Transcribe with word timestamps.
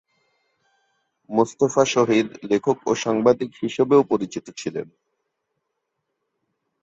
মোস্তফা 1.29 1.83
শহীদ 1.85 2.27
লেখক 2.43 2.77
ও 2.85 2.91
সাংবাদিক 2.95 3.51
হিসেবেও 3.63 4.01
পরিচিত 4.03 4.45
ছিলেন। 4.57 4.87